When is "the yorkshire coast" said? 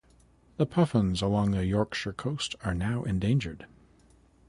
1.51-2.55